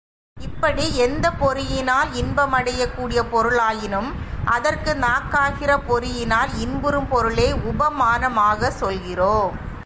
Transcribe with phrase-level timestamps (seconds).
[0.37, 4.13] இப்படி, எந்தப் பொறியினால் இன்பம் அடையக் கூடிய பொருளாயினும்
[4.45, 9.71] அதற்கு நாக்காகிற பொறியினால் இன்புறும் பொருளை உபமானமாகச் சொல்கிறோம்.